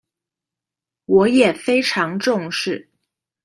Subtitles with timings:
[1.05, 2.89] 我也非常重視